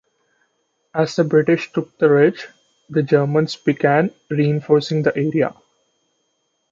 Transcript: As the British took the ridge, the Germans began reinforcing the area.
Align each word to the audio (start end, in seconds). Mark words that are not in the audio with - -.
As 0.95 1.15
the 1.15 1.23
British 1.23 1.71
took 1.71 1.95
the 1.99 2.09
ridge, 2.09 2.47
the 2.89 3.03
Germans 3.03 3.55
began 3.55 4.09
reinforcing 4.31 5.03
the 5.03 5.15
area. 5.15 5.53